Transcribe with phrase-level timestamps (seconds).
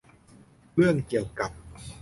[0.75, 1.51] เรื่องเกี่ยวกับ